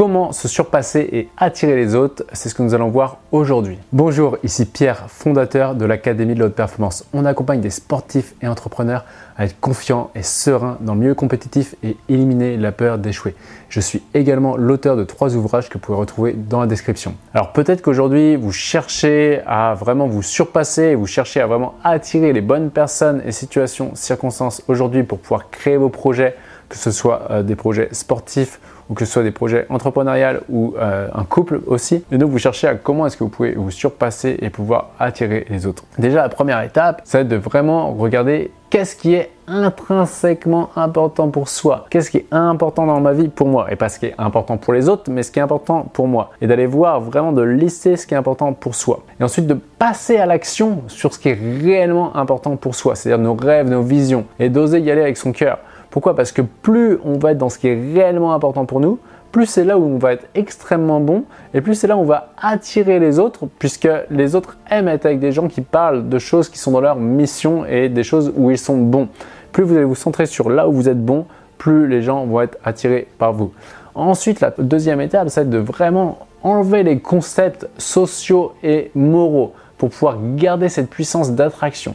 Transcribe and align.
Comment 0.00 0.32
se 0.32 0.48
surpasser 0.48 1.06
et 1.12 1.28
attirer 1.36 1.76
les 1.76 1.94
autres, 1.94 2.24
c'est 2.32 2.48
ce 2.48 2.54
que 2.54 2.62
nous 2.62 2.72
allons 2.72 2.88
voir 2.88 3.18
aujourd'hui. 3.32 3.76
Bonjour, 3.92 4.38
ici 4.42 4.64
Pierre, 4.64 5.10
fondateur 5.10 5.74
de 5.74 5.84
l'Académie 5.84 6.32
de 6.32 6.38
la 6.38 6.46
haute 6.46 6.54
performance. 6.54 7.04
On 7.12 7.26
accompagne 7.26 7.60
des 7.60 7.68
sportifs 7.68 8.32
et 8.40 8.48
entrepreneurs 8.48 9.04
à 9.36 9.44
être 9.44 9.60
confiants 9.60 10.10
et 10.14 10.22
sereins 10.22 10.78
dans 10.80 10.94
le 10.94 11.00
milieu 11.00 11.14
compétitif 11.14 11.74
et 11.82 11.98
éliminer 12.08 12.56
la 12.56 12.72
peur 12.72 12.96
d'échouer. 12.96 13.34
Je 13.68 13.80
suis 13.80 14.02
également 14.14 14.56
l'auteur 14.56 14.96
de 14.96 15.04
trois 15.04 15.36
ouvrages 15.36 15.68
que 15.68 15.74
vous 15.74 15.80
pouvez 15.80 15.98
retrouver 15.98 16.32
dans 16.32 16.60
la 16.60 16.66
description. 16.66 17.14
Alors 17.34 17.52
peut-être 17.52 17.82
qu'aujourd'hui 17.82 18.36
vous 18.36 18.52
cherchez 18.52 19.42
à 19.46 19.74
vraiment 19.74 20.06
vous 20.06 20.22
surpasser, 20.22 20.94
vous 20.94 21.06
cherchez 21.06 21.42
à 21.42 21.46
vraiment 21.46 21.74
attirer 21.84 22.32
les 22.32 22.40
bonnes 22.40 22.70
personnes 22.70 23.20
et 23.26 23.32
situations, 23.32 23.90
circonstances 23.94 24.62
aujourd'hui 24.66 25.02
pour 25.02 25.18
pouvoir 25.18 25.50
créer 25.50 25.76
vos 25.76 25.90
projets, 25.90 26.36
que 26.70 26.76
ce 26.76 26.90
soit 26.90 27.22
euh, 27.30 27.42
des 27.42 27.56
projets 27.56 27.88
sportifs 27.92 28.60
ou 28.88 28.94
que 28.94 29.04
ce 29.04 29.12
soit 29.12 29.22
des 29.22 29.30
projets 29.30 29.66
entrepreneuriaux 29.68 30.40
ou 30.48 30.74
euh, 30.78 31.08
un 31.12 31.24
couple 31.24 31.60
aussi. 31.66 32.04
Et 32.10 32.18
donc 32.18 32.30
vous 32.30 32.38
cherchez 32.38 32.66
à 32.66 32.74
comment 32.74 33.06
est-ce 33.06 33.16
que 33.16 33.24
vous 33.24 33.30
pouvez 33.30 33.52
vous 33.52 33.70
surpasser 33.70 34.38
et 34.40 34.50
pouvoir 34.50 34.90
attirer 34.98 35.46
les 35.50 35.66
autres. 35.66 35.84
Déjà 35.98 36.22
la 36.22 36.28
première 36.28 36.62
étape, 36.62 37.02
être 37.12 37.28
de 37.28 37.36
vraiment 37.36 37.92
regarder 37.92 38.50
qu'est-ce 38.70 38.96
qui 38.96 39.14
est 39.14 39.30
intrinsèquement 39.48 40.70
important 40.76 41.28
pour 41.28 41.48
soi. 41.48 41.86
Qu'est-ce 41.90 42.10
qui 42.10 42.18
est 42.18 42.26
important 42.30 42.86
dans 42.86 43.00
ma 43.00 43.12
vie 43.12 43.28
pour 43.28 43.48
moi? 43.48 43.66
Et 43.70 43.76
pas 43.76 43.88
ce 43.88 43.98
qui 43.98 44.06
est 44.06 44.14
important 44.16 44.56
pour 44.56 44.72
les 44.72 44.88
autres, 44.88 45.10
mais 45.10 45.24
ce 45.24 45.32
qui 45.32 45.40
est 45.40 45.42
important 45.42 45.86
pour 45.92 46.06
moi. 46.06 46.30
Et 46.40 46.46
d'aller 46.46 46.66
voir 46.66 47.00
vraiment 47.00 47.32
de 47.32 47.42
lister 47.42 47.96
ce 47.96 48.06
qui 48.06 48.14
est 48.14 48.16
important 48.16 48.52
pour 48.52 48.76
soi. 48.76 49.02
Et 49.18 49.24
ensuite 49.24 49.48
de 49.48 49.58
passer 49.78 50.18
à 50.18 50.26
l'action 50.26 50.82
sur 50.86 51.12
ce 51.12 51.18
qui 51.18 51.30
est 51.30 51.38
réellement 51.62 52.16
important 52.16 52.56
pour 52.56 52.76
soi, 52.76 52.94
c'est-à-dire 52.94 53.22
nos 53.22 53.34
rêves, 53.34 53.68
nos 53.68 53.82
visions, 53.82 54.24
et 54.38 54.48
d'oser 54.48 54.78
y 54.78 54.90
aller 54.90 55.02
avec 55.02 55.16
son 55.16 55.32
cœur. 55.32 55.58
Pourquoi? 55.90 56.14
Parce 56.14 56.32
que 56.32 56.42
plus 56.42 56.98
on 57.04 57.18
va 57.18 57.32
être 57.32 57.38
dans 57.38 57.48
ce 57.48 57.58
qui 57.58 57.68
est 57.68 57.92
réellement 57.94 58.32
important 58.32 58.64
pour 58.64 58.80
nous, 58.80 58.98
plus 59.32 59.46
c'est 59.46 59.64
là 59.64 59.78
où 59.78 59.84
on 59.84 59.98
va 59.98 60.12
être 60.12 60.26
extrêmement 60.34 61.00
bon 61.00 61.24
et 61.54 61.60
plus 61.60 61.74
c'est 61.74 61.86
là 61.86 61.96
où 61.96 62.00
on 62.00 62.04
va 62.04 62.32
attirer 62.40 62.98
les 62.98 63.18
autres 63.18 63.46
puisque 63.58 63.88
les 64.10 64.34
autres 64.34 64.56
aiment 64.70 64.88
être 64.88 65.06
avec 65.06 65.20
des 65.20 65.30
gens 65.30 65.46
qui 65.46 65.60
parlent 65.60 66.08
de 66.08 66.18
choses 66.18 66.48
qui 66.48 66.58
sont 66.58 66.72
dans 66.72 66.80
leur 66.80 66.96
mission 66.96 67.64
et 67.64 67.88
des 67.88 68.02
choses 68.02 68.32
où 68.36 68.50
ils 68.50 68.58
sont 68.58 68.76
bons. 68.76 69.08
Plus 69.52 69.62
vous 69.62 69.76
allez 69.76 69.84
vous 69.84 69.94
centrer 69.94 70.26
sur 70.26 70.50
là 70.50 70.68
où 70.68 70.72
vous 70.72 70.88
êtes 70.88 71.04
bon, 71.04 71.26
plus 71.58 71.86
les 71.86 72.02
gens 72.02 72.24
vont 72.26 72.40
être 72.40 72.58
attirés 72.64 73.06
par 73.18 73.32
vous. 73.32 73.52
Ensuite, 73.94 74.40
la 74.40 74.52
deuxième 74.58 75.00
étape, 75.00 75.28
c'est 75.28 75.48
de 75.48 75.58
vraiment 75.58 76.18
enlever 76.42 76.82
les 76.82 77.00
concepts 77.00 77.68
sociaux 77.76 78.52
et 78.62 78.90
moraux 78.94 79.52
pour 79.76 79.90
pouvoir 79.90 80.18
garder 80.36 80.68
cette 80.68 80.88
puissance 80.90 81.32
d'attraction. 81.32 81.94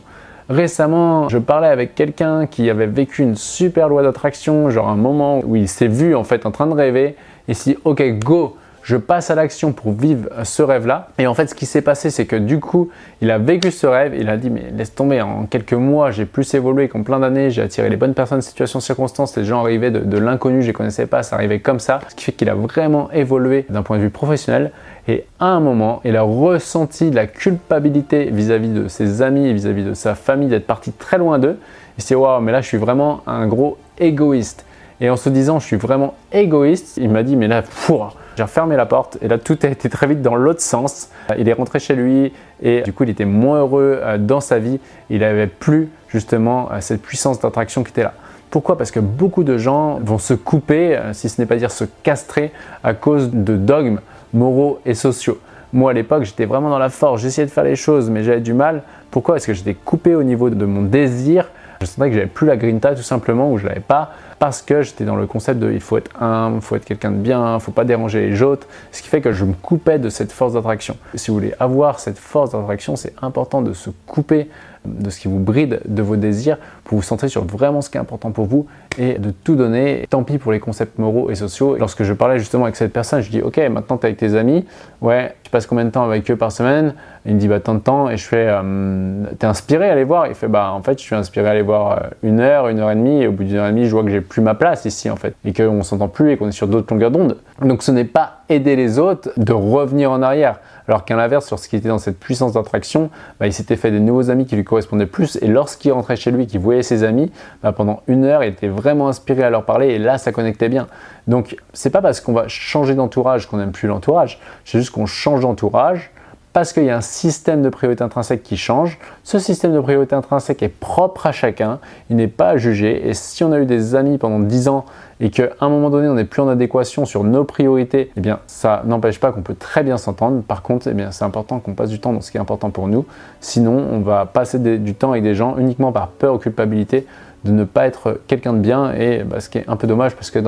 Récemment, 0.49 1.27
je 1.27 1.39
parlais 1.39 1.67
avec 1.67 1.95
quelqu'un 1.95 2.45
qui 2.45 2.69
avait 2.69 2.85
vécu 2.85 3.23
une 3.23 3.35
super 3.35 3.89
loi 3.89 4.03
d'attraction, 4.03 4.69
genre 4.69 4.89
un 4.89 4.95
moment 4.95 5.41
où 5.43 5.55
il 5.55 5.67
s'est 5.67 5.88
vu 5.88 6.15
en 6.15 6.23
fait 6.23 6.45
en 6.45 6.51
train 6.51 6.67
de 6.67 6.73
rêver. 6.73 7.15
Et 7.47 7.53
s'est 7.55 7.77
ok 7.83 8.19
go, 8.19 8.55
je 8.86 8.97
passe 8.97 9.31
à 9.31 9.36
l'action 9.36 9.73
pour 9.73 9.94
vivre 9.94 10.30
ce 10.44 10.61
rêve-là. 10.61 11.08
Et 11.17 11.25
en 11.25 11.33
fait, 11.33 11.47
ce 11.47 11.55
qui 11.55 11.66
s'est 11.66 11.81
passé, 11.81 12.11
c'est 12.11 12.28
que 12.28 12.36
du 12.36 12.59
coup, 12.59 12.91
il 13.19 13.31
a 13.31 13.39
vécu 13.39 13.72
ce 13.72 13.88
rêve, 13.88 14.14
il 14.16 14.30
a 14.30 14.38
dit, 14.38 14.52
mais 14.52 14.72
laisse 14.78 14.94
tomber, 14.94 15.23
en 15.23 15.47
quelques 15.47 15.73
mois, 15.73 16.11
j'ai 16.11 16.25
plus 16.25 16.53
évolué 16.53 16.88
qu'en 16.88 17.02
plein 17.02 17.19
d'années, 17.19 17.50
j'ai 17.50 17.63
attiré 17.63 17.89
les 17.89 17.97
bonnes 17.97 18.13
personnes, 18.13 18.44
situations, 18.44 18.80
circonstances, 18.80 19.36
les 19.38 19.44
gens 19.44 19.61
arrivaient 19.61 19.89
de, 19.89 20.17
l'inconnu, 20.19 20.61
je 20.61 20.67
les 20.67 20.73
connaissais 20.73 21.08
pas, 21.08 21.23
ça 21.23 21.36
arrivait 21.36 21.59
comme 21.59 21.80
ça. 21.80 22.00
Ce 22.09 22.13
qui 22.13 22.25
fait 22.25 22.31
qu'il 22.31 22.47
a 22.47 22.53
vraiment 22.53 23.09
évolué 23.11 23.66
d'un 23.69 23.81
point 23.81 23.97
de 23.97 24.03
vue 24.03 24.11
professionnel. 24.11 24.72
Et 25.08 25.25
à 25.39 25.47
un 25.47 25.59
moment, 25.61 26.02
il 26.06 26.16
a 26.16 26.22
ressenti 26.22 27.09
la 27.09 27.25
culpabilité 27.25 28.30
vis-à-vis 28.31 28.69
de 28.69 28.88
ses 28.88 29.23
amis 29.23 29.52
vis-à-vis 29.52 29.83
de 29.83 29.95
sa 29.95 30.13
famille 30.13 30.50
d'être 30.50 30.67
parti 30.67 30.91
très 30.91 31.17
loin 31.17 31.39
d'eux. 31.39 31.58
Il 31.97 32.03
s'est 32.03 32.13
dit, 32.13 32.22
waouh, 32.22 32.39
mais 32.39 32.52
là, 32.52 32.61
je 32.61 32.67
suis 32.67 32.78
vraiment 32.78 33.22
un 33.25 33.47
gros 33.47 33.80
égoïste. 33.97 34.63
Et 35.02 35.09
en 35.09 35.16
se 35.16 35.30
disant, 35.30 35.58
je 35.58 35.66
suis 35.66 35.75
vraiment 35.75 36.13
égoïste, 36.31 36.97
il 36.97 37.09
m'a 37.09 37.23
dit, 37.23 37.36
mais 37.36 37.47
là, 37.47 37.63
pour 37.88 38.16
j'ai 38.36 38.44
refermé 38.44 38.75
la 38.75 38.86
porte 38.86 39.17
et 39.22 39.28
là 39.28 39.38
tout 39.38 39.58
a 39.64 39.67
été 39.67 39.89
très 39.89 40.08
vite 40.08 40.22
dans 40.22 40.36
l'autre 40.36 40.61
sens. 40.61 41.09
Il 41.38 41.47
est 41.47 41.53
rentré 41.53 41.80
chez 41.80 41.95
lui 41.95 42.33
et 42.61 42.81
du 42.81 42.94
coup 42.94 43.03
il 43.03 43.09
était 43.09 43.25
moins 43.25 43.59
heureux 43.59 44.00
euh, 44.02 44.17
dans 44.17 44.41
sa 44.41 44.59
vie. 44.59 44.80
Il 45.09 45.19
n'avait 45.19 45.47
plus 45.47 45.89
justement 46.09 46.69
euh, 46.72 46.81
cette 46.81 47.01
puissance 47.01 47.40
d'attraction 47.40 47.84
qui 47.84 47.91
était 47.91 48.03
là. 48.03 48.13
Pourquoi? 48.50 48.78
Parce 48.78 48.91
que 48.91 49.00
beaucoup 49.00 49.44
de 49.44 49.57
gens 49.57 50.00
vont 50.01 50.18
se 50.18 50.34
couper, 50.34 50.97
euh, 50.97 51.13
si 51.13 51.29
ce 51.29 51.41
n'est 51.41 51.47
pas 51.47 51.56
dire 51.56 51.72
se 51.72 51.85
castrer, 52.03 52.51
à 52.84 52.94
cause 52.94 53.31
de 53.31 53.56
dogmes 53.56 54.00
moraux 54.34 54.79
et 54.85 54.94
sociaux. 54.94 55.40
Moi 55.72 55.91
à 55.91 55.94
l'époque 55.94 56.24
j'étais 56.24 56.45
vraiment 56.45 56.69
dans 56.69 56.79
la 56.79 56.90
force, 56.90 57.22
j'essayais 57.22 57.47
de 57.47 57.51
faire 57.51 57.63
les 57.63 57.75
choses 57.75 58.09
mais 58.09 58.24
j'avais 58.24 58.41
du 58.41 58.53
mal. 58.53 58.84
Pourquoi? 59.12 59.35
Parce 59.35 59.45
que 59.45 59.53
j'étais 59.53 59.75
coupé 59.75 60.13
au 60.13 60.24
niveau 60.24 60.50
de 60.50 60.66
mon 60.66 60.81
désir. 60.81 61.50
Je 61.81 61.86
sentais 61.86 62.09
que 62.09 62.16
j'avais 62.16 62.28
plus 62.28 62.47
la 62.47 62.58
grinta 62.58 62.96
tout 62.96 63.02
simplement 63.02 63.52
ou 63.52 63.58
je 63.58 63.66
l'avais 63.66 63.80
pas 63.80 64.12
parce 64.40 64.62
que 64.62 64.81
j'étais 64.81 65.06
dans 65.06 65.16
le 65.16 65.28
concept 65.28 65.59
de 65.59 65.72
il 65.72 65.80
faut 65.80 65.97
être 65.97 66.12
humble, 66.22 66.58
il 66.58 66.62
faut 66.62 66.75
être 66.75 66.86
quelqu'un 66.86 67.12
de 67.12 67.18
bien, 67.18 67.56
il 67.56 67.62
faut 67.62 67.72
pas 67.72 67.86
déranger 67.86 68.30
les 68.30 68.41
autres, 68.41 68.68
ce 68.91 69.02
qui 69.02 69.08
fait 69.08 69.22
que 69.22 69.31
je 69.31 69.46
me 69.46 69.53
coupais 69.53 70.00
de 70.00 70.09
cette 70.09 70.31
force 70.31 70.53
d'attraction. 70.53 70.97
Si 71.16 71.31
vous 71.31 71.36
voulez 71.36 71.53
avoir 71.59 72.00
cette 72.00 72.18
force 72.18 72.52
d'attraction, 72.52 72.96
c'est 72.96 73.13
important 73.22 73.62
de 73.62 73.74
se 73.74 73.90
couper 74.06 74.50
de 74.86 75.09
ce 75.09 75.19
qui 75.19 75.28
vous 75.28 75.40
bride 75.40 75.81
de 75.86 76.02
vos 76.02 76.16
désirs 76.16 76.58
pour 76.84 76.97
vous 76.97 77.03
centrer 77.03 77.28
sur 77.28 77.44
vraiment 77.44 77.81
ce 77.81 77.90
qui 77.90 77.97
est 77.97 78.02
important 78.02 78.31
pour 78.31 78.46
vous 78.46 78.68
et 78.97 79.18
de 79.18 79.31
tout 79.31 79.56
donner. 79.56 80.06
Tant 80.09 80.24
pis 80.24 80.38
pour 80.38 80.52
les 80.52 80.59
concepts 80.59 81.00
moraux 81.00 81.30
et 81.31 81.36
sociaux. 81.36 81.75
Lorsque 81.78 82.03
je 82.03 82.13
parlais 82.13 82.40
justement 82.40 82.66
avec 82.66 82.75
cette 82.75 82.94
personne, 82.94 83.22
je 83.22 83.30
dis 83.30 83.42
ok, 83.42 83.57
maintenant 83.69 83.97
tu 83.97 84.03
es 84.03 84.07
avec 84.07 84.18
tes 84.18 84.36
amis, 84.36 84.66
ouais, 85.02 85.36
tu 85.44 85.50
passes 85.50 85.66
combien 85.66 85.86
de 85.86 85.90
temps 85.90 86.03
avec 86.03 86.30
eux 86.30 86.36
par 86.36 86.52
semaine? 86.52 86.94
Il 87.25 87.36
me 87.36 87.40
dit 87.40 87.47
bah 87.47 87.59
tant 87.59 87.74
de 87.74 87.80
temps 87.80 88.09
et 88.09 88.18
je 88.18 88.24
fais 88.24 88.47
euh, 88.47 89.24
t'es 89.40 89.47
inspiré 89.47 89.90
à 89.90 89.94
aller 89.94 90.03
voir 90.03 90.28
Il 90.28 90.36
fait 90.36 90.47
bah 90.47 90.72
en 90.72 90.81
fait 90.81 91.00
je 91.00 91.03
suis 91.03 91.16
inspiré 91.16 91.47
à 91.47 91.52
aller 91.52 91.63
voir 91.63 91.91
euh, 91.91 92.08
une 92.22 92.40
heure, 92.40 92.68
une 92.68 92.80
heure 92.80 92.91
et 92.91 92.96
demie 92.96 93.24
et 93.24 93.28
au 93.28 93.31
bout 93.31 93.44
d'une 93.44 93.58
heure 93.58 93.68
et 93.68 93.72
demie 93.72 93.86
je 93.86 93.91
vois 93.91 94.03
que 94.03 94.12
j'ai 94.12 94.22
plus 94.22 94.41
ma 94.41 94.53
place 94.53 94.86
ici 94.86 95.09
en 95.09 95.16
fait 95.16 95.36
et 95.44 95.53
qu'on 95.53 95.81
s'entend 95.81 96.08
plus 96.08 96.31
et 96.31 96.38
qu'on 96.38 96.50
est 96.50 96.52
sur 96.52 96.68
d'autres 96.68 96.94
longueurs 96.94 97.12
d'onde. 97.12 97.38
Donc 97.62 97.81
ce 97.81 97.91
n'est 97.91 98.06
pas 98.06 98.41
aider 98.50 98.75
les 98.75 99.00
autres 99.00 99.30
de 99.38 99.53
revenir 99.53 100.12
en 100.12 100.22
arrière. 100.22 100.59
Alors 100.88 101.03
qu'à 101.06 101.16
l'inverse, 101.16 101.47
sur 101.47 101.58
ce 101.58 101.68
qui 101.68 101.75
était 101.75 101.88
dans 101.88 101.97
cette 101.97 102.19
puissance 102.19 102.53
d'attraction, 102.53 103.09
bah, 103.40 103.47
il 103.47 103.53
s'était 103.53 103.75
fait 103.75 103.92
des 103.92 104.00
nouveaux 104.00 104.30
amis 104.30 104.46
qui 104.46 104.56
lui 104.56 104.63
correspondaient 104.63 105.07
plus. 105.07 105.38
Et 105.42 105.47
lorsqu'il 105.47 105.92
rentrait 105.92 106.16
chez 106.16 106.31
lui, 106.31 106.46
qu'il 106.46 106.59
voyait 106.59 106.84
ses 106.84 107.03
amis, 107.03 107.31
bah, 107.63 107.72
pendant 107.72 108.03
une 108.07 108.24
heure, 108.24 108.44
il 108.44 108.50
était 108.50 108.68
vraiment 108.68 109.07
inspiré 109.07 109.44
à 109.44 109.50
leur 109.50 109.66
parler. 109.66 109.88
Et 109.88 110.00
là, 110.00 110.18
ça 110.18 110.31
connectait 110.31 110.69
bien. 110.69 110.88
Donc, 111.28 111.57
c'est 111.74 111.90
pas 111.90 112.02
parce 112.02 112.22
qu'on 112.22 112.34
va 112.34 112.47
changer 112.47 112.94
d'entourage 112.94 113.47
qu'on 113.47 113.57
n'aime 113.57 113.72
plus 113.72 113.88
l'entourage. 113.88 114.40
C'est 114.63 114.78
juste 114.78 114.92
qu'on 114.92 115.07
change 115.07 115.42
d'entourage 115.42 116.12
parce 116.55 116.71
qu'il 116.71 116.85
y 116.85 116.89
a 116.89 116.95
un 116.95 117.01
système 117.01 117.61
de 117.61 117.67
priorité 117.67 118.01
intrinsèque 118.01 118.41
qui 118.41 118.55
change. 118.55 118.97
Ce 119.25 119.39
système 119.39 119.73
de 119.73 119.79
priorité 119.81 120.16
intrinsèque 120.16 120.63
est 120.63 120.69
propre 120.69 121.27
à 121.27 121.33
chacun, 121.33 121.79
il 122.09 122.16
n'est 122.16 122.29
pas 122.29 122.51
à 122.51 122.57
juger. 122.57 123.09
Et 123.09 123.13
si 123.13 123.43
on 123.43 123.51
a 123.51 123.59
eu 123.59 123.66
des 123.66 123.93
amis 123.93 124.17
pendant 124.17 124.39
10 124.39 124.69
ans 124.69 124.85
et 125.19 125.31
qu'à 125.31 125.49
un 125.59 125.67
moment 125.67 125.89
donné 125.89 126.07
on 126.07 126.13
n'est 126.13 126.23
plus 126.23 126.41
en 126.41 126.47
adéquation 126.47 127.03
sur 127.03 127.25
nos 127.25 127.44
priorités, 127.44 128.09
eh 128.15 128.21
bien 128.21 128.39
ça 128.47 128.83
n'empêche 128.85 129.19
pas 129.19 129.33
qu'on 129.33 129.41
peut 129.41 129.53
très 129.53 129.83
bien 129.83 129.97
s'entendre. 129.97 130.44
Par 130.44 130.61
contre, 130.61 130.88
eh 130.88 130.94
bien 130.94 131.11
c'est 131.11 131.25
important 131.25 131.59
qu'on 131.59 131.73
passe 131.73 131.89
du 131.89 131.99
temps 131.99 132.13
dans 132.13 132.21
ce 132.21 132.31
qui 132.31 132.38
est 132.38 132.41
important 132.41 132.69
pour 132.69 132.88
nous. 132.88 133.05
Sinon, 133.41 133.85
on 133.91 133.99
va 133.99 134.25
passer 134.25 134.57
du 134.57 134.95
temps 134.95 135.11
avec 135.11 135.23
des 135.23 135.35
gens 135.35 135.57
uniquement 135.57 135.91
par 135.91 136.07
peur 136.07 136.35
ou 136.35 136.38
culpabilité 136.38 137.05
de 137.45 137.51
ne 137.51 137.63
pas 137.63 137.85
être 137.85 138.19
quelqu'un 138.28 138.53
de 138.53 138.59
bien 138.59 138.91
et 138.94 139.23
bah, 139.23 139.39
ce 139.39 139.50
qui 139.50 139.59
est 139.59 139.69
un 139.69 139.75
peu 139.75 139.85
dommage 139.85 140.16
parce 140.16 140.31
que 140.31 140.39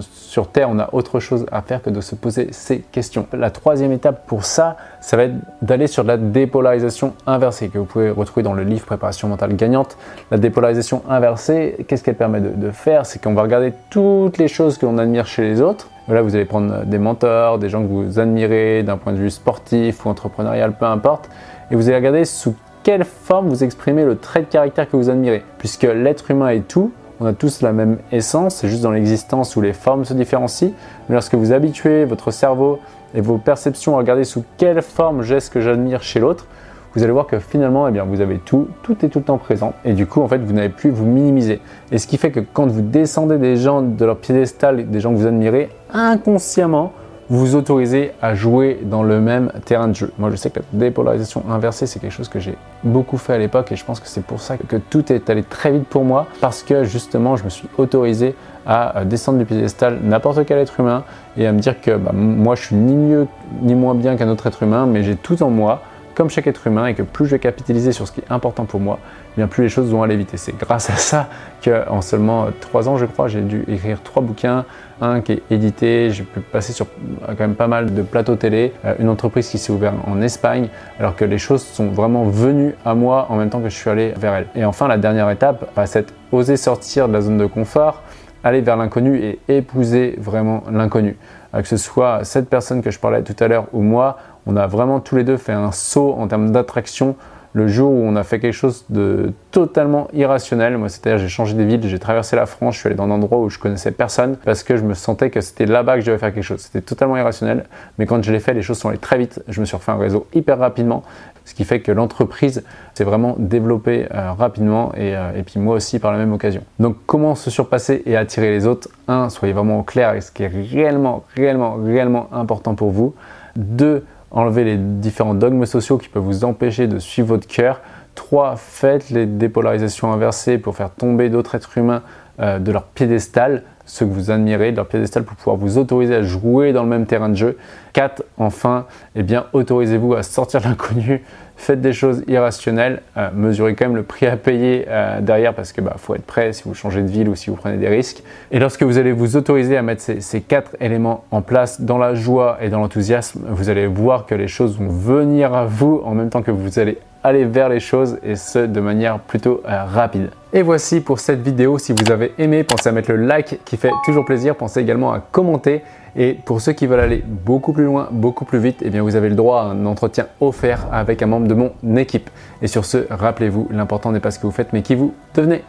sur 0.00 0.48
Terre 0.48 0.68
on 0.70 0.78
a 0.78 0.88
autre 0.92 1.20
chose 1.20 1.46
à 1.52 1.60
faire 1.60 1.82
que 1.82 1.90
de 1.90 2.00
se 2.00 2.14
poser 2.14 2.48
ces 2.52 2.80
questions. 2.80 3.26
La 3.32 3.50
troisième 3.50 3.92
étape 3.92 4.26
pour 4.26 4.44
ça, 4.44 4.76
ça 5.00 5.16
va 5.16 5.24
être 5.24 5.34
d'aller 5.60 5.86
sur 5.86 6.04
la 6.04 6.16
dépolarisation 6.16 7.12
inversée 7.26 7.68
que 7.68 7.78
vous 7.78 7.84
pouvez 7.84 8.10
retrouver 8.10 8.42
dans 8.42 8.54
le 8.54 8.64
livre 8.64 8.86
Préparation 8.86 9.28
mentale 9.28 9.54
gagnante. 9.54 9.98
La 10.30 10.38
dépolarisation 10.38 11.02
inversée, 11.08 11.84
qu'est-ce 11.86 12.02
qu'elle 12.02 12.14
permet 12.14 12.40
de, 12.40 12.70
faire? 12.70 13.04
C'est 13.04 13.22
qu'on 13.22 13.34
va 13.34 13.42
regarder 13.42 13.74
toutes 13.90 14.38
les 14.38 14.48
choses 14.48 14.78
que 14.78 14.86
l'on 14.86 14.96
admire 14.96 15.26
chez 15.26 15.42
les 15.42 15.60
autres. 15.60 15.88
Là, 16.08 16.22
vous 16.22 16.34
allez 16.34 16.46
prendre 16.46 16.86
des 16.86 16.98
mentors, 16.98 17.58
des 17.58 17.68
gens 17.68 17.82
que 17.82 17.88
vous 17.88 18.18
admirez 18.18 18.82
d'un 18.82 18.96
point 18.96 19.12
de 19.12 19.18
vue 19.18 19.30
sportif 19.30 20.06
ou 20.06 20.08
entrepreneurial, 20.08 20.72
peu 20.72 20.86
importe, 20.86 21.28
et 21.70 21.76
vous 21.76 21.88
allez 21.88 21.96
regarder 21.96 22.24
sous 22.24 22.54
quelle 22.88 23.04
forme 23.04 23.50
vous 23.50 23.64
exprimez 23.64 24.02
le 24.06 24.16
trait 24.16 24.40
de 24.40 24.46
caractère 24.46 24.88
que 24.88 24.96
vous 24.96 25.10
admirez. 25.10 25.42
Puisque 25.58 25.82
l'être 25.82 26.30
humain 26.30 26.48
est 26.48 26.66
tout, 26.66 26.90
on 27.20 27.26
a 27.26 27.34
tous 27.34 27.60
la 27.60 27.74
même 27.74 27.98
essence, 28.12 28.54
c'est 28.54 28.68
juste 28.68 28.80
dans 28.80 28.92
l'existence 28.92 29.54
où 29.56 29.60
les 29.60 29.74
formes 29.74 30.06
se 30.06 30.14
différencient. 30.14 30.72
Mais 31.06 31.14
lorsque 31.14 31.34
vous 31.34 31.52
habituez 31.52 32.06
votre 32.06 32.30
cerveau 32.30 32.78
et 33.14 33.20
vos 33.20 33.36
perceptions 33.36 33.96
à 33.96 33.98
regarder 33.98 34.24
sous 34.24 34.42
quelle 34.56 34.80
forme 34.80 35.20
j'ai 35.20 35.36
que 35.52 35.60
j'admire 35.60 36.02
chez 36.02 36.18
l'autre, 36.18 36.46
vous 36.94 37.02
allez 37.02 37.12
voir 37.12 37.26
que 37.26 37.38
finalement, 37.38 37.86
eh 37.88 37.90
bien, 37.90 38.04
vous 38.04 38.22
avez 38.22 38.38
tout, 38.38 38.68
tout 38.82 38.96
est 39.04 39.10
tout 39.10 39.18
le 39.18 39.26
temps 39.26 39.36
présent. 39.36 39.74
Et 39.84 39.92
du 39.92 40.06
coup, 40.06 40.22
en 40.22 40.28
fait, 40.28 40.38
vous 40.38 40.54
n'avez 40.54 40.70
plus 40.70 40.88
vous 40.88 41.04
minimiser. 41.04 41.60
Et 41.92 41.98
ce 41.98 42.06
qui 42.06 42.16
fait 42.16 42.30
que 42.30 42.40
quand 42.40 42.68
vous 42.68 42.80
descendez 42.80 43.36
des 43.36 43.56
gens 43.56 43.82
de 43.82 44.02
leur 44.02 44.16
piédestal, 44.16 44.88
des 44.88 45.00
gens 45.00 45.12
que 45.12 45.18
vous 45.18 45.26
admirez, 45.26 45.68
inconsciemment, 45.92 46.94
vous 47.30 47.54
autorisez 47.54 48.12
à 48.22 48.34
jouer 48.34 48.80
dans 48.82 49.02
le 49.02 49.20
même 49.20 49.52
terrain 49.64 49.88
de 49.88 49.94
jeu. 49.94 50.12
Moi, 50.18 50.30
je 50.30 50.36
sais 50.36 50.50
que 50.50 50.60
la 50.60 50.64
dépolarisation 50.72 51.44
inversée, 51.50 51.86
c'est 51.86 51.98
quelque 51.98 52.12
chose 52.12 52.28
que 52.28 52.40
j'ai 52.40 52.56
beaucoup 52.84 53.18
fait 53.18 53.34
à 53.34 53.38
l'époque 53.38 53.70
et 53.70 53.76
je 53.76 53.84
pense 53.84 54.00
que 54.00 54.08
c'est 54.08 54.24
pour 54.24 54.40
ça 54.40 54.56
que 54.56 54.76
tout 54.76 55.12
est 55.12 55.28
allé 55.28 55.42
très 55.42 55.70
vite 55.70 55.86
pour 55.86 56.04
moi 56.04 56.26
parce 56.40 56.62
que 56.62 56.84
justement, 56.84 57.36
je 57.36 57.44
me 57.44 57.50
suis 57.50 57.68
autorisé 57.76 58.34
à 58.66 59.04
descendre 59.04 59.38
du 59.38 59.46
piédestal 59.46 59.98
n'importe 60.02 60.44
quel 60.44 60.58
être 60.58 60.78
humain 60.78 61.04
et 61.38 61.46
à 61.46 61.52
me 61.52 61.58
dire 61.58 61.80
que 61.80 61.96
bah, 61.96 62.12
moi, 62.12 62.54
je 62.54 62.64
suis 62.64 62.76
ni 62.76 62.94
mieux 62.94 63.26
ni 63.62 63.74
moins 63.74 63.94
bien 63.94 64.16
qu'un 64.16 64.28
autre 64.28 64.46
être 64.46 64.62
humain, 64.62 64.86
mais 64.86 65.02
j'ai 65.02 65.16
tout 65.16 65.42
en 65.42 65.50
moi 65.50 65.82
comme 66.18 66.30
chaque 66.30 66.48
être 66.48 66.66
humain 66.66 66.86
et 66.86 66.94
que 66.94 67.02
plus 67.02 67.26
je 67.26 67.30
vais 67.30 67.38
capitaliser 67.38 67.92
sur 67.92 68.08
ce 68.08 68.12
qui 68.12 68.20
est 68.20 68.32
important 68.32 68.64
pour 68.64 68.80
moi, 68.80 68.98
bien 69.36 69.46
plus 69.46 69.62
les 69.62 69.68
choses 69.68 69.88
vont 69.88 70.02
aller 70.02 70.16
vite. 70.16 70.32
C'est 70.34 70.58
grâce 70.58 70.90
à 70.90 70.96
ça 70.96 71.28
qu'en 71.64 72.00
seulement 72.00 72.48
trois 72.60 72.88
ans, 72.88 72.96
je 72.96 73.06
crois, 73.06 73.28
j'ai 73.28 73.40
dû 73.40 73.64
écrire 73.68 74.02
trois 74.02 74.20
bouquins, 74.20 74.64
un 75.00 75.20
qui 75.20 75.34
est 75.34 75.42
édité, 75.52 76.10
j'ai 76.10 76.24
pu 76.24 76.40
passer 76.40 76.72
sur 76.72 76.88
quand 77.24 77.38
même 77.38 77.54
pas 77.54 77.68
mal 77.68 77.94
de 77.94 78.02
plateaux 78.02 78.34
télé, 78.34 78.72
euh, 78.84 78.96
une 78.98 79.08
entreprise 79.08 79.48
qui 79.48 79.58
s'est 79.58 79.72
ouverte 79.72 79.94
en 80.08 80.20
Espagne, 80.20 80.70
alors 80.98 81.14
que 81.14 81.24
les 81.24 81.38
choses 81.38 81.62
sont 81.62 81.86
vraiment 81.86 82.24
venues 82.24 82.74
à 82.84 82.96
moi 82.96 83.26
en 83.28 83.36
même 83.36 83.48
temps 83.48 83.60
que 83.60 83.68
je 83.68 83.76
suis 83.76 83.88
allé 83.88 84.12
vers 84.16 84.34
elle. 84.34 84.46
Et 84.56 84.64
enfin, 84.64 84.88
la 84.88 84.98
dernière 84.98 85.30
étape, 85.30 85.70
bah, 85.76 85.86
c'est 85.86 86.12
oser 86.32 86.56
sortir 86.56 87.06
de 87.06 87.12
la 87.12 87.20
zone 87.20 87.38
de 87.38 87.46
confort, 87.46 88.02
aller 88.48 88.60
vers 88.60 88.76
l'inconnu 88.76 89.18
et 89.18 89.38
épouser 89.48 90.16
vraiment 90.18 90.64
l'inconnu. 90.70 91.16
Euh, 91.54 91.62
que 91.62 91.68
ce 91.68 91.76
soit 91.76 92.24
cette 92.24 92.48
personne 92.48 92.82
que 92.82 92.90
je 92.90 92.98
parlais 92.98 93.22
tout 93.22 93.36
à 93.38 93.48
l'heure 93.48 93.66
ou 93.72 93.80
moi, 93.82 94.18
on 94.46 94.56
a 94.56 94.66
vraiment 94.66 95.00
tous 95.00 95.16
les 95.16 95.24
deux 95.24 95.36
fait 95.36 95.52
un 95.52 95.72
saut 95.72 96.14
en 96.18 96.26
termes 96.26 96.50
d'attraction 96.50 97.16
le 97.52 97.66
jour 97.66 97.90
où 97.90 97.96
on 97.96 98.16
a 98.16 98.24
fait 98.24 98.40
quelque 98.40 98.52
chose 98.52 98.84
de 98.90 99.32
totalement 99.50 100.08
irrationnel. 100.12 100.76
Moi, 100.76 100.88
c'est-à-dire, 100.88 101.18
j'ai 101.18 101.28
changé 101.28 101.54
des 101.54 101.64
villes, 101.64 101.80
j'ai 101.82 101.98
traversé 101.98 102.36
la 102.36 102.46
France, 102.46 102.74
je 102.74 102.80
suis 102.80 102.86
allé 102.88 102.96
dans 102.96 103.04
un 103.04 103.10
endroit 103.10 103.38
où 103.38 103.48
je 103.48 103.58
connaissais 103.58 103.90
personne 103.90 104.36
parce 104.44 104.62
que 104.62 104.76
je 104.76 104.82
me 104.82 104.94
sentais 104.94 105.30
que 105.30 105.40
c'était 105.40 105.66
là-bas 105.66 105.96
que 105.96 106.00
je 106.02 106.06
devais 106.06 106.18
faire 106.18 106.32
quelque 106.34 106.44
chose. 106.44 106.60
C'était 106.60 106.82
totalement 106.82 107.16
irrationnel, 107.16 107.64
mais 107.98 108.06
quand 108.06 108.22
je 108.22 108.32
l'ai 108.32 108.40
fait, 108.40 108.54
les 108.54 108.62
choses 108.62 108.78
sont 108.78 108.90
allées 108.90 108.98
très 108.98 109.18
vite. 109.18 109.42
Je 109.48 109.60
me 109.60 109.64
suis 109.64 109.76
refait 109.76 109.92
un 109.92 109.98
réseau 109.98 110.26
hyper 110.34 110.58
rapidement, 110.58 111.02
ce 111.44 111.54
qui 111.54 111.64
fait 111.64 111.80
que 111.80 111.90
l'entreprise 111.90 112.62
s'est 112.94 113.04
vraiment 113.04 113.34
développée 113.38 114.06
euh, 114.12 114.32
rapidement 114.32 114.92
euh, 114.98 115.32
et, 115.34 115.42
puis 115.42 115.58
moi 115.58 115.76
aussi 115.76 115.98
par 115.98 116.12
la 116.12 116.18
même 116.18 116.32
occasion. 116.32 116.62
Donc, 116.78 116.96
comment 117.06 117.34
se 117.34 117.50
surpasser 117.50 118.02
et 118.04 118.16
attirer 118.16 118.50
les 118.50 118.66
autres? 118.66 118.88
1. 119.08 119.30
Soyez 119.30 119.54
vraiment 119.54 119.82
clair 119.82 120.10
avec 120.10 120.22
ce 120.22 120.30
qui 120.30 120.42
est 120.42 120.48
réellement, 120.48 121.24
réellement, 121.34 121.76
réellement 121.82 122.28
important 122.32 122.74
pour 122.74 122.90
vous. 122.90 123.14
2 123.56 124.04
Enlevez 124.30 124.64
les 124.64 124.76
différents 124.76 125.34
dogmes 125.34 125.64
sociaux 125.64 125.98
qui 125.98 126.08
peuvent 126.08 126.22
vous 126.22 126.44
empêcher 126.44 126.86
de 126.86 126.98
suivre 126.98 127.28
votre 127.28 127.46
cœur. 127.46 127.80
3. 128.14 128.56
Faites 128.56 129.10
les 129.10 129.26
dépolarisations 129.26 130.12
inversées 130.12 130.58
pour 130.58 130.76
faire 130.76 130.90
tomber 130.90 131.30
d'autres 131.30 131.54
êtres 131.54 131.78
humains 131.78 132.02
euh, 132.40 132.58
de 132.58 132.72
leur 132.72 132.84
piédestal, 132.84 133.62
ceux 133.86 134.06
que 134.06 134.10
vous 134.10 134.30
admirez, 134.30 134.72
de 134.72 134.76
leur 134.76 134.86
piédestal 134.86 135.24
pour 135.24 135.36
pouvoir 135.36 135.56
vous 135.56 135.78
autoriser 135.78 136.16
à 136.16 136.22
jouer 136.22 136.72
dans 136.72 136.82
le 136.82 136.88
même 136.88 137.06
terrain 137.06 137.28
de 137.28 137.36
jeu. 137.36 137.56
4. 137.94 138.22
Enfin, 138.36 138.86
eh 139.14 139.22
bien, 139.22 139.46
autorisez-vous 139.52 140.14
à 140.14 140.22
sortir 140.22 140.60
de 140.60 140.66
l'inconnu 140.68 141.24
faites 141.58 141.80
des 141.80 141.92
choses 141.92 142.22
irrationnelles, 142.28 143.02
euh, 143.16 143.28
mesurez 143.34 143.74
quand 143.74 143.86
même 143.86 143.96
le 143.96 144.04
prix 144.04 144.26
à 144.26 144.36
payer 144.36 144.86
euh, 144.88 145.20
derrière 145.20 145.52
parce 145.52 145.72
que 145.72 145.80
bah, 145.80 145.96
faut 145.98 146.14
être 146.14 146.24
prêt 146.24 146.52
si 146.52 146.62
vous 146.64 146.72
changez 146.72 147.02
de 147.02 147.08
ville 147.08 147.28
ou 147.28 147.34
si 147.34 147.50
vous 147.50 147.56
prenez 147.56 147.76
des 147.76 147.88
risques. 147.88 148.22
Et 148.52 148.60
lorsque 148.60 148.82
vous 148.82 148.96
allez 148.96 149.12
vous 149.12 149.36
autoriser 149.36 149.76
à 149.76 149.82
mettre 149.82 150.02
ces, 150.02 150.40
quatre 150.40 150.76
éléments 150.80 151.24
en 151.30 151.42
place 151.42 151.80
dans 151.80 151.98
la 151.98 152.14
joie 152.14 152.58
et 152.62 152.70
dans 152.70 152.78
l'enthousiasme, 152.78 153.40
vous 153.48 153.68
allez 153.68 153.88
voir 153.88 154.24
que 154.24 154.34
les 154.34 154.48
choses 154.48 154.78
vont 154.78 154.88
venir 154.88 155.52
à 155.52 155.66
vous 155.66 156.00
en 156.04 156.14
même 156.14 156.30
temps 156.30 156.42
que 156.42 156.52
vous 156.52 156.78
allez 156.78 156.98
aller 157.24 157.44
vers 157.44 157.68
les 157.68 157.80
choses 157.80 158.18
et 158.22 158.36
ce 158.36 158.60
de 158.60 158.80
manière 158.80 159.18
plutôt 159.18 159.60
euh, 159.68 159.84
rapide. 159.84 160.30
Et 160.52 160.62
voici 160.62 161.00
pour 161.00 161.18
cette 161.18 161.42
vidéo. 161.42 161.76
Si 161.78 161.92
vous 161.92 162.10
avez 162.10 162.32
aimé, 162.38 162.62
pensez 162.62 162.88
à 162.88 162.92
mettre 162.92 163.10
le 163.10 163.18
like 163.18 163.60
qui 163.64 163.76
fait 163.76 163.90
toujours 164.04 164.24
plaisir. 164.24 164.54
Pensez 164.54 164.80
également 164.80 165.12
à 165.12 165.20
commenter. 165.20 165.82
Et 166.20 166.34
pour 166.34 166.60
ceux 166.60 166.72
qui 166.72 166.88
veulent 166.88 166.98
aller 166.98 167.22
beaucoup 167.24 167.72
plus 167.72 167.84
loin, 167.84 168.08
beaucoup 168.10 168.44
plus 168.44 168.58
vite, 168.58 168.82
eh 168.84 168.90
bien 168.90 169.02
vous 169.02 169.14
avez 169.14 169.28
le 169.28 169.36
droit 169.36 169.62
à 169.62 169.66
un 169.66 169.86
entretien 169.86 170.26
offert 170.40 170.88
avec 170.92 171.22
un 171.22 171.26
membre 171.26 171.46
de 171.46 171.54
mon 171.54 171.70
équipe. 171.96 172.28
Et 172.60 172.66
sur 172.66 172.84
ce, 172.84 173.06
rappelez-vous, 173.08 173.68
l'important 173.70 174.10
n'est 174.10 174.18
pas 174.18 174.32
ce 174.32 174.40
que 174.40 174.46
vous 174.46 174.52
faites, 174.52 174.72
mais 174.72 174.82
qui 174.82 174.96
vous 174.96 175.14
devenez. 175.36 175.62